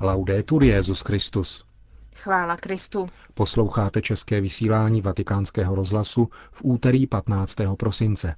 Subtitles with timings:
[0.00, 1.64] Laudetur Jezus Christus.
[2.14, 3.06] Chvála Kristu.
[3.34, 7.56] Posloucháte české vysílání Vatikánského rozhlasu v úterý 15.
[7.78, 8.34] prosince.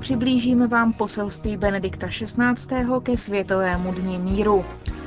[0.00, 2.84] Přiblížíme vám poselství Benedikta XVI.
[3.02, 4.64] ke Světovému dni míru.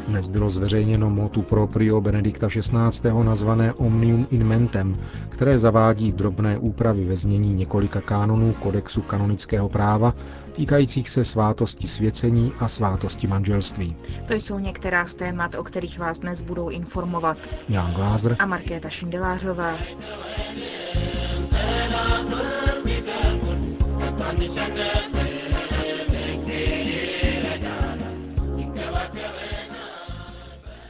[0.08, 3.10] Dnes bylo zveřejněno motu proprio Benedikta XVI.
[3.24, 4.98] nazvané Omnium in Mentem,
[5.30, 10.14] které zavádí drobné úpravy ve znění několika kánonů kodexu kanonického práva
[10.52, 13.96] týkajících se svátosti svěcení a svátosti manželství.
[14.28, 17.38] To jsou některá z témat, o kterých vás dnes budou informovat
[17.70, 19.74] Jan Glázer a Markéta Šindelářová.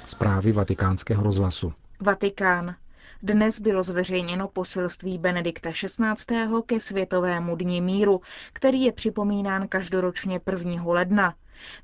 [0.09, 1.73] Zprávy vatikánského rozhlasu.
[1.99, 2.75] Vatikán.
[3.23, 6.45] Dnes bylo zveřejněno poselství Benedikta XVI.
[6.65, 8.21] ke Světovému dni míru,
[8.53, 10.83] který je připomínán každoročně 1.
[10.85, 11.35] ledna.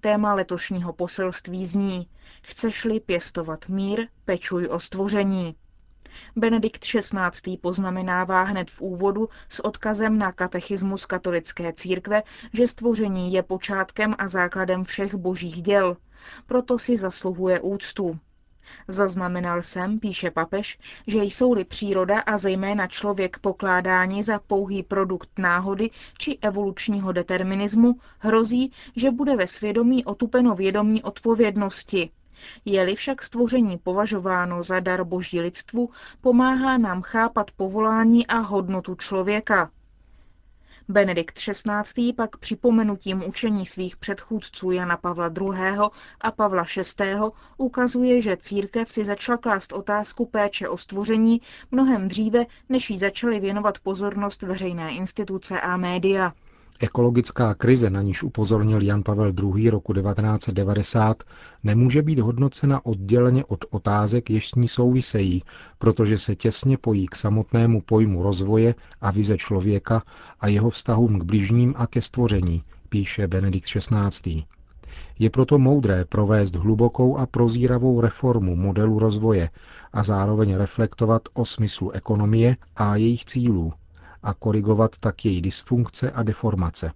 [0.01, 2.07] Téma letošního poselství zní
[2.41, 5.55] Chceš-li pěstovat mír, pečuj o stvoření.
[6.35, 7.57] Benedikt XVI.
[7.61, 14.27] poznamenává hned v úvodu s odkazem na katechismus katolické církve, že stvoření je počátkem a
[14.27, 15.97] základem všech božích děl.
[16.45, 18.19] Proto si zasluhuje úctu.
[18.87, 25.89] Zaznamenal jsem, píše papež, že jsou-li příroda a zejména člověk pokládáni za pouhý produkt náhody
[26.17, 32.09] či evolučního determinismu, hrozí, že bude ve svědomí otupeno vědomí odpovědnosti.
[32.65, 35.89] Je-li však stvoření považováno za dar boží lidstvu,
[36.21, 39.71] pomáhá nám chápat povolání a hodnotu člověka.
[40.87, 42.13] Benedikt XVI.
[42.13, 45.77] pak připomenutím učení svých předchůdců Jana Pavla II.
[46.21, 46.65] a Pavla
[46.99, 47.15] VI.
[47.57, 53.39] ukazuje, že církev si začala klást otázku péče o stvoření mnohem dříve, než jí začaly
[53.39, 56.33] věnovat pozornost veřejné instituce a média.
[56.79, 59.69] Ekologická krize, na níž upozornil Jan Pavel II.
[59.69, 61.23] roku 1990,
[61.63, 65.43] nemůže být hodnocena odděleně od otázek, jež s ní souvisejí,
[65.77, 70.03] protože se těsně pojí k samotnému pojmu rozvoje a vize člověka
[70.39, 74.43] a jeho vztahům k bližním a ke stvoření, píše Benedikt XVI.
[75.19, 79.49] Je proto moudré provést hlubokou a prozíravou reformu modelu rozvoje
[79.93, 83.73] a zároveň reflektovat o smyslu ekonomie a jejich cílů,
[84.25, 86.91] a korigovat tak její dysfunkce a deformace.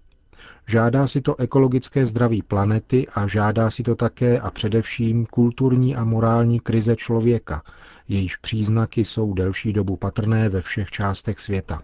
[0.66, 6.04] Žádá si to ekologické zdraví planety a žádá si to také a především kulturní a
[6.04, 7.62] morální krize člověka,
[8.08, 11.82] jejíž příznaky jsou delší dobu patrné ve všech částech světa.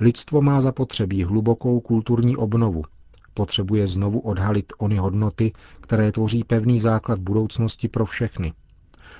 [0.00, 2.82] Lidstvo má zapotřebí hlubokou kulturní obnovu,
[3.34, 8.52] potřebuje znovu odhalit ony hodnoty, které tvoří pevný základ budoucnosti pro všechny–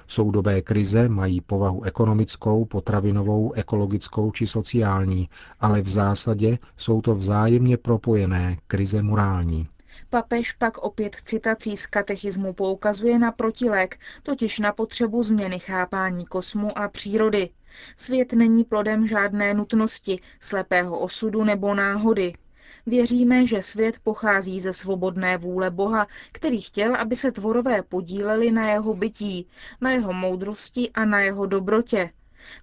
[0.06, 5.28] Soudobé krize mají povahu ekonomickou, potravinovou, ekologickou či sociální,
[5.60, 9.68] ale v zásadě jsou to vzájemně propojené krize morální.
[10.10, 16.78] Papež pak opět citací z katechismu poukazuje na protilek, totiž na potřebu změny chápání kosmu
[16.78, 17.50] a přírody.
[17.96, 22.32] Svět není plodem žádné nutnosti, slepého osudu nebo náhody.
[22.86, 28.70] Věříme, že svět pochází ze svobodné vůle Boha, který chtěl, aby se tvorové podíleli na
[28.70, 29.46] jeho bytí,
[29.80, 32.10] na jeho moudrosti a na jeho dobrotě.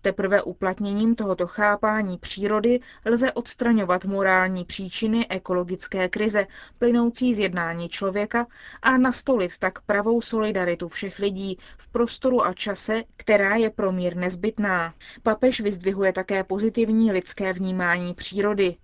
[0.01, 6.47] Teprve uplatněním tohoto chápání přírody lze odstraňovat morální příčiny ekologické krize,
[6.79, 8.47] plynoucí z jednání člověka
[8.81, 14.15] a nastolit tak pravou solidaritu všech lidí v prostoru a čase, která je pro mír
[14.15, 14.93] nezbytná.
[15.23, 18.75] Papež vyzdvihuje také pozitivní lidské vnímání přírody.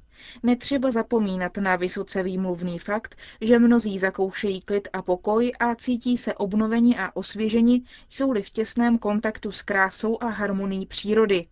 [0.43, 6.33] Netřeba zapomínat na vysoce výmluvný fakt, že mnozí zakoušejí klid a pokoj a cítí se
[6.33, 11.47] obnoveni a osvěženi, jsou-li v těsném kontaktu s krásou a harmonií přírody.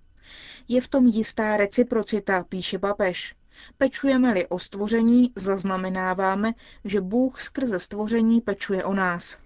[0.68, 3.36] Je v tom jistá reciprocita, píše papež.
[3.78, 6.54] Pečujeme-li o stvoření, zaznamenáváme,
[6.86, 9.38] že Bůh skrze stvoření pečuje o nás.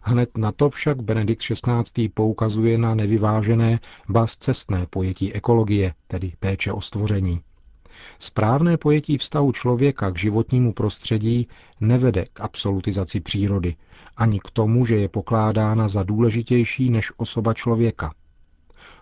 [0.00, 2.08] Hned na to však Benedikt XVI.
[2.08, 7.40] poukazuje na nevyvážené, ba cestné pojetí ekologie, tedy péče o stvoření.
[8.18, 11.48] Správné pojetí vztahu člověka k životnímu prostředí
[11.80, 13.76] nevede k absolutizaci přírody,
[14.16, 18.14] ani k tomu, že je pokládána za důležitější než osoba člověka.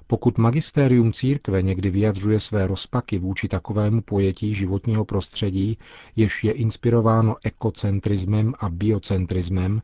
[0.07, 5.79] Pokud magistérium církve někdy vyjadřuje své rozpaky vůči takovému pojetí životního prostředí,
[6.17, 9.83] jež je inspirováno ekocentrismem a biocentrismem,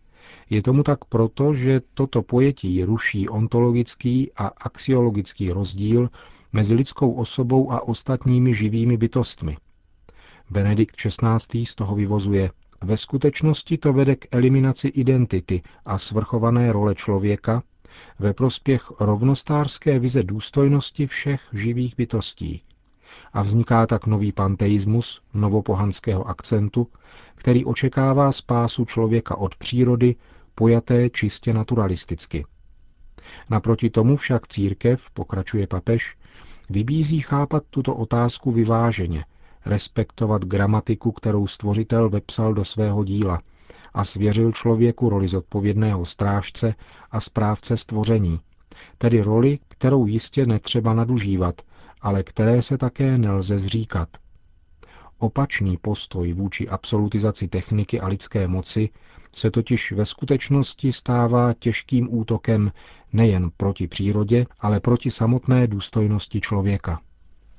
[0.51, 6.11] je tomu tak proto, že toto pojetí ruší ontologický a axiologický rozdíl
[6.53, 9.57] mezi lidskou osobou a ostatními živými bytostmi.
[10.51, 11.67] Benedikt XVI.
[11.67, 12.51] z toho vyvozuje
[12.83, 17.63] ve skutečnosti to vede k eliminaci identity a svrchované role člověka,
[18.19, 22.63] ve prospěch rovnostářské vize důstojnosti všech živých bytostí.
[23.33, 26.87] A vzniká tak nový panteismus novopohanského akcentu,
[27.35, 30.17] který očekává spásu člověka od přírody,
[30.55, 32.45] pojaté čistě naturalisticky.
[33.51, 36.17] Naproti tomu však církev, pokračuje papež,
[36.71, 39.25] vybízí chápat tuto otázku vyváženě,
[39.67, 43.41] respektovat gramatiku, kterou stvořitel vepsal do svého díla
[43.95, 46.75] a svěřil člověku roli zodpovědného strážce
[47.11, 48.41] a správce stvoření,
[48.99, 51.63] tedy roli, kterou jistě netřeba nadužívat,
[52.01, 54.09] ale které se také nelze zříkat.
[55.19, 58.89] Opačný postoj vůči absolutizaci techniky a lidské moci
[59.33, 62.73] se totiž ve skutečnosti stává těžkým útokem
[63.13, 67.01] nejen proti přírodě, ale proti samotné důstojnosti člověka.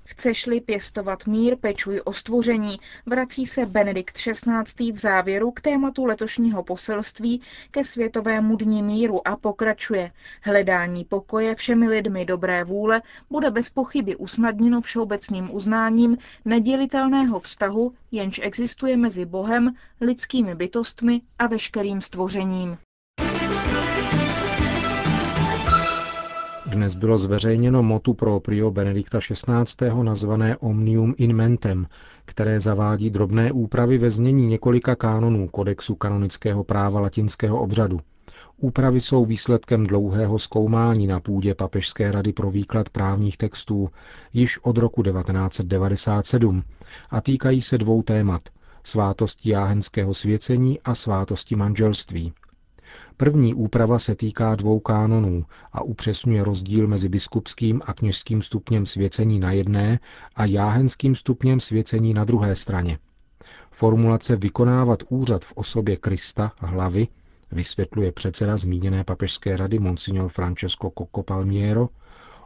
[0.04, 4.92] Chceš-li pěstovat mír, pečuj o stvoření, vrací se Benedikt XVI.
[4.92, 10.12] v závěru k tématu letošního poselství ke Světovému dní míru a pokračuje.
[10.42, 18.40] Hledání pokoje všemi lidmi dobré vůle bude bez pochyby usnadněno všeobecným uznáním nedělitelného vztahu, jenž
[18.44, 22.78] existuje mezi Bohem, lidskými bytostmi a veškerým stvořením.
[26.72, 30.04] Dnes bylo zveřejněno motu proprio Benedikta XVI.
[30.04, 31.88] nazvané Omnium in Mentem,
[32.26, 38.00] které zavádí drobné úpravy ve znění několika kánonů kodexu kanonického práva latinského obřadu.
[38.58, 43.90] Úpravy jsou výsledkem dlouhého zkoumání na půdě Papežské rady pro výklad právních textů
[44.34, 46.64] již od roku 1997
[47.10, 48.42] a týkají se dvou témat–
[48.84, 52.34] svátosti jáhenského svěcení a svátosti manželství.
[53.22, 59.40] První úprava se týká dvou kánonů a upřesňuje rozdíl mezi biskupským a kněžským stupněm svěcení
[59.40, 60.00] na jedné
[60.36, 63.00] a jáhenským stupněm svěcení na druhé straně.
[63.72, 67.08] Formulace vykonávat úřad v osobě Krista, hlavy,
[67.52, 71.90] vysvětluje předseda zmíněné papežské rady Monsignor Francesco Coco Palmiero,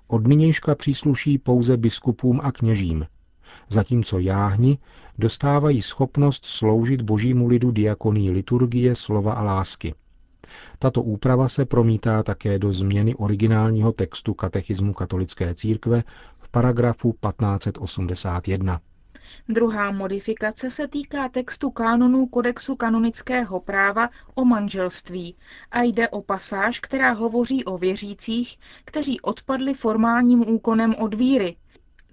[0.07, 3.06] od nynějška přísluší pouze biskupům a kněžím,
[3.69, 4.77] zatímco jáhni
[5.18, 9.94] dostávají schopnost sloužit božímu lidu diakoní liturgie, slova a lásky–
[10.80, 16.03] tato úprava se promítá také do změny originálního textu katechismu katolické církve
[16.39, 18.81] v paragrafu 1581.
[19.50, 25.36] Druhá modifikace se týká textu kánonů kodexu kanonického práva o manželství
[25.71, 31.56] a jde o pasáž, která hovoří o věřících, kteří odpadli formálním úkonem od víry,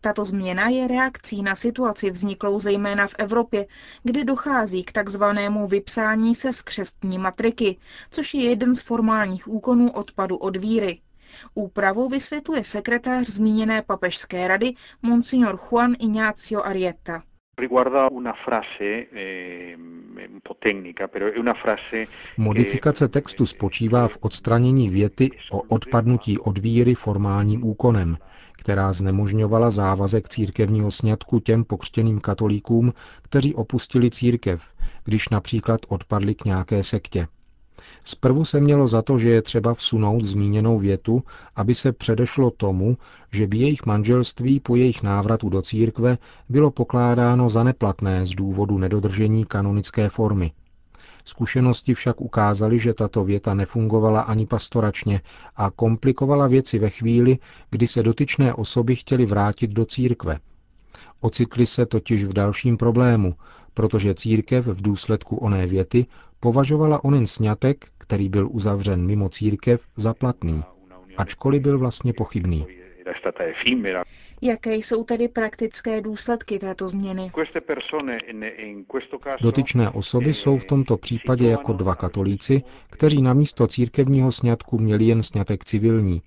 [0.03, 3.67] tato změna je reakcí na situaci vzniklou zejména v Evropě,
[4.03, 7.77] kde dochází k takzvanému vypsání se z křestní matriky,
[8.11, 11.01] což je jeden z formálních úkonů odpadu od víry.
[11.55, 17.23] Úpravu vysvětluje sekretář zmíněné papežské rady Monsignor Juan Ignacio Arietta.
[22.37, 28.17] Modifikace textu spočívá v odstranění věty o odpadnutí od víry formálním úkonem,
[28.53, 32.93] která znemožňovala závazek církevního sňatku těm pokřtěným katolíkům,
[33.23, 34.63] kteří opustili církev,
[35.05, 37.27] když například odpadli k nějaké sektě.
[38.05, 41.23] Zprvu se mělo za to, že je třeba vsunout zmíněnou větu,
[41.57, 42.97] aby se předešlo tomu,
[43.33, 46.19] že by jejich manželství po jejich návratu do církve
[46.49, 50.53] bylo pokládáno za neplatné z důvodu nedodržení kanonické formy.
[51.25, 55.21] Zkušenosti však ukázaly, že tato věta nefungovala ani pastoračně
[55.57, 57.39] a komplikovala věci ve chvíli,
[57.71, 60.39] kdy se dotyčné osoby chtěly vrátit do církve.
[61.25, 63.35] Ocitli se totiž v dalším problému,
[63.75, 66.07] protože církev v důsledku oné věty
[66.41, 70.63] považovala onen sňatek, který byl uzavřen mimo církev, za platný,
[71.17, 72.67] ačkoliv byl vlastně pochybný.
[74.43, 77.31] Jaké jsou tedy praktické důsledky této změny?
[79.43, 85.05] Dotyčné osoby jsou v tomto případě jako dva katolíci, kteří na místo církevního sňatku měli
[85.05, 86.23] jen sňatek civilní.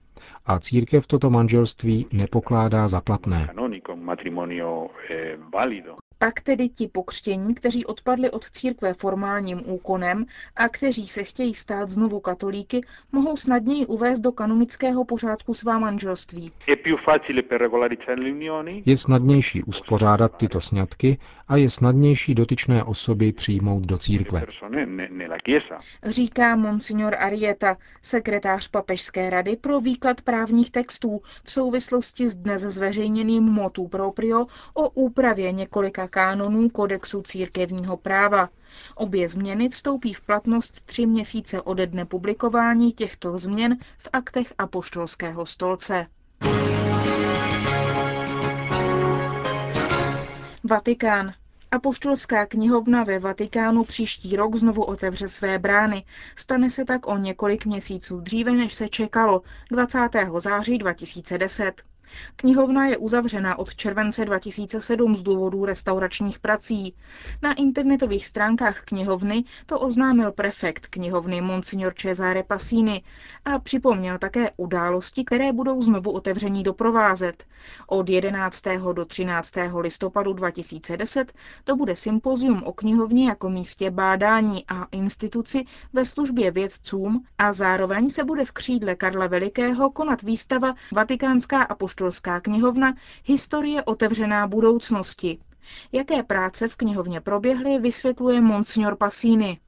[0.46, 3.50] A církev toto manželství nepokládá za platné.
[6.17, 11.89] Pak tedy ti pokřtění, kteří odpadli od církve formálním úkonem a kteří se chtějí stát
[11.89, 12.81] znovu katolíky,
[13.12, 16.51] mohou snadněji uvést do kanonického pořádku svá manželství.
[18.86, 21.17] Je snadnější uspořádat tyto sňatky
[21.48, 24.43] a je snadnější dotyčné osoby přijmout do církve.
[26.03, 33.43] Říká monsignor Arieta, sekretář Papežské rady pro výklad právních textů v souvislosti s dnes zveřejněným
[33.43, 38.50] motu proprio o úpravě několika kánonů kodexu církevního práva.
[38.95, 45.45] Obě změny vstoupí v platnost tři měsíce ode dne publikování těchto změn v aktech apoštolského
[45.45, 46.07] stolce.
[50.63, 51.33] Vatikán.
[51.71, 56.03] Apoštolská knihovna ve Vatikánu příští rok znovu otevře své brány.
[56.35, 60.00] Stane se tak o několik měsíců dříve, než se čekalo, 20.
[60.38, 61.83] září 2010.
[62.35, 66.95] Knihovna je uzavřena od července 2007 z důvodů restauračních prací.
[67.41, 73.03] Na internetových stránkách knihovny to oznámil prefekt knihovny Monsignor Cesare Passini
[73.45, 77.43] a připomněl také události, které budou znovu otevření doprovázet.
[77.88, 78.63] Od 11.
[78.93, 79.51] do 13.
[79.79, 81.33] listopadu 2010
[81.63, 88.09] to bude sympozium o knihovně jako místě bádání a instituci ve službě vědcům a zároveň
[88.09, 92.93] se bude v křídle Karla Velikého konat výstava Vatikánská apoštolská apoštolská knihovna
[93.25, 95.37] Historie otevřená budoucnosti.
[95.91, 99.59] Jaké práce v knihovně proběhly, vysvětluje Monsignor Passini.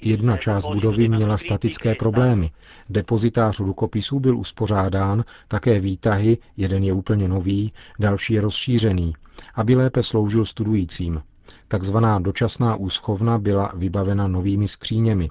[0.00, 2.50] Jedna část budovy měla statické problémy.
[2.88, 9.12] Depozitář rukopisů byl uspořádán, také výtahy, jeden je úplně nový, další je rozšířený,
[9.54, 11.22] aby lépe sloužil studujícím.
[11.68, 15.30] Takzvaná dočasná úschovna byla vybavena novými skříněmi.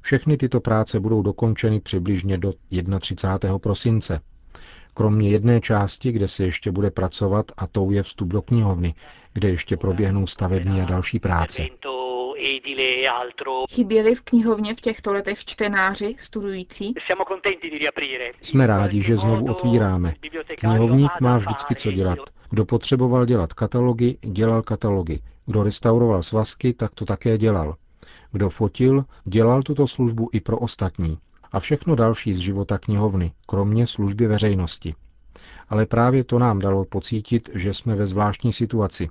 [0.00, 2.52] Všechny tyto práce budou dokončeny přibližně do
[3.00, 3.58] 31.
[3.58, 4.20] prosince.
[4.94, 8.94] Kromě jedné části, kde se ještě bude pracovat, a tou je vstup do knihovny,
[9.32, 11.66] kde ještě proběhnou stavební a další práce.
[13.70, 16.94] Chyběli v knihovně v těchto letech čtenáři, studující?
[18.42, 20.14] Jsme rádi, že znovu otvíráme.
[20.56, 22.18] Knihovník má vždycky co dělat.
[22.50, 25.18] Kdo potřeboval dělat katalogy, dělal katalogy.
[25.46, 27.76] Kdo restauroval svazky, tak to také dělal.
[28.32, 31.18] Kdo fotil, dělal tuto službu i pro ostatní.
[31.52, 34.94] A všechno další z života knihovny, kromě služby veřejnosti.
[35.68, 39.08] Ale právě to nám dalo pocítit, že jsme ve zvláštní situaci.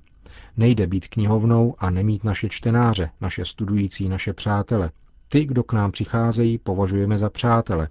[0.58, 4.92] Nejde být knihovnou a nemít naše čtenáře, naše studující, naše přátele.
[5.30, 7.90] Ty, kdo k nám přicházejí, považujeme za přátele.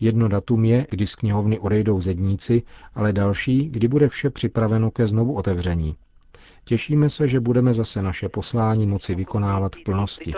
[0.00, 2.62] Jedno datum je, kdy z knihovny odejdou zedníci,
[2.94, 5.96] ale další, kdy bude vše připraveno ke znovu otevření.
[6.64, 10.32] Těšíme se, že budeme zase naše poslání moci vykonávat v plnosti.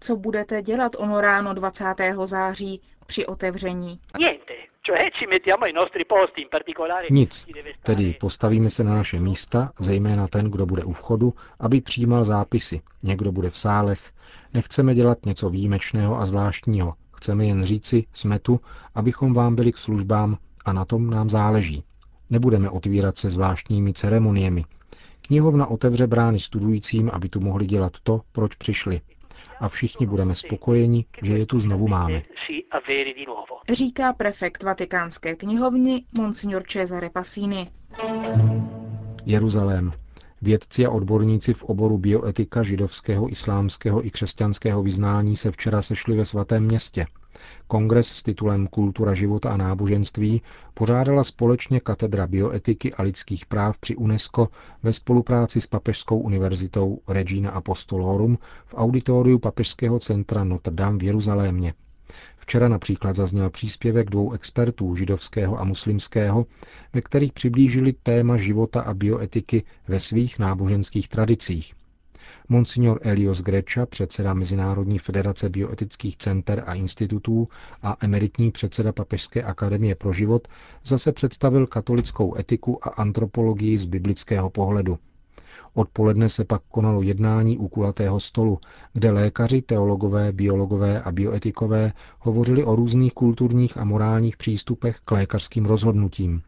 [0.00, 1.84] Co budete dělat ono ráno 20.
[2.24, 4.00] září při otevření?
[7.10, 7.46] Nic,
[7.82, 12.80] tedy postavíme se na naše místa, zejména ten, kdo bude u vchodu, aby přijímal zápisy.
[13.02, 14.12] Někdo bude v sálech.
[14.54, 16.94] Nechceme dělat něco výjimečného a zvláštního.
[17.16, 18.60] Chceme jen říci, jsme tu,
[18.94, 21.84] abychom vám byli k službám a na tom nám záleží.
[22.30, 24.64] Nebudeme otvírat se zvláštními ceremoniemi.
[25.26, 29.00] Knihovna otevře brány studujícím, aby tu mohli dělat to, proč přišli.
[29.60, 32.22] A všichni budeme spokojeni, že je tu znovu máme.
[33.72, 37.70] Říká prefekt Vatikánské knihovny Monsignor Cesare Passini.
[39.26, 39.92] Jeruzalém.
[40.42, 46.24] Vědci a odborníci v oboru bioetika židovského, islámského i křesťanského vyznání se včera sešli ve
[46.24, 47.06] svatém městě.
[47.66, 50.42] Kongres s titulem Kultura života a náboženství
[50.74, 54.48] pořádala společně Katedra bioetiky a lidských práv při UNESCO
[54.82, 61.74] ve spolupráci s Papežskou univerzitou Regina Apostolorum v auditoriu Papežského centra Notre Dame v Jeruzalémě.
[62.36, 66.46] Včera například zazněl příspěvek dvou expertů židovského a muslimského,
[66.92, 71.74] ve kterých přiblížili téma života a bioetiky ve svých náboženských tradicích.
[72.48, 77.48] Monsignor Elios Greča, předseda Mezinárodní federace bioetických center a institutů
[77.82, 80.48] a emeritní předseda Papežské akademie pro život,
[80.84, 84.98] zase představil katolickou etiku a antropologii z biblického pohledu.
[85.74, 88.58] Odpoledne se pak konalo jednání u kulatého stolu,
[88.92, 95.64] kde lékaři, teologové, biologové a bioetikové hovořili o různých kulturních a morálních přístupech k lékařským
[95.64, 96.42] rozhodnutím.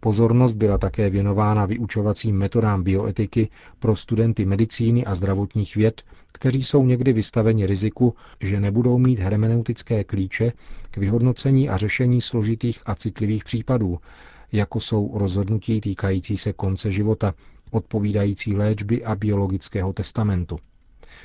[0.00, 6.02] Pozornost byla také věnována vyučovacím metodám bioetiky pro studenty medicíny a zdravotních věd,
[6.32, 10.52] kteří jsou někdy vystaveni riziku, že nebudou mít hermeneutické klíče
[10.90, 13.98] k vyhodnocení a řešení složitých a citlivých případů,
[14.52, 17.34] jako jsou rozhodnutí týkající se konce života,
[17.70, 20.58] odpovídající léčby a biologického testamentu.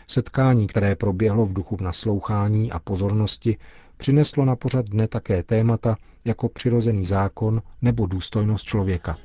[0.08, 3.58] Setkání, které proběhlo v duchu naslouchání a pozornosti,
[4.04, 5.96] přineslo na pořad dne také témata
[6.26, 9.18] jako přirozený zákon nebo důstojnost člověka.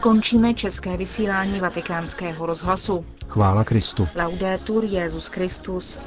[0.00, 3.04] Končíme české vysílání vatikánského rozhlasu.
[3.28, 4.08] Chvála Kristu.
[4.14, 6.00] Laudetur Jezus Christus.